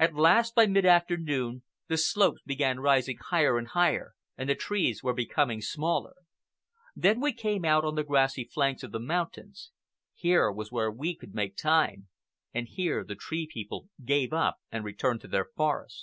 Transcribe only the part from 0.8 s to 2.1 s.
afternoon, the